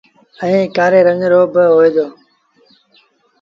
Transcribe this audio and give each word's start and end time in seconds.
ائيٚݩ 0.43 0.71
ڪآري 0.75 0.99
رنگ 1.07 1.21
رو 1.31 1.41
با 1.53 1.63
هوئي 1.73 1.89
دو۔ 1.95 2.05